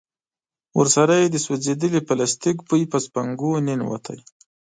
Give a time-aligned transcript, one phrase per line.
[0.79, 4.05] ورسره يې د سوځېدلي پلاستيک بوی پر سپږمو ننوت.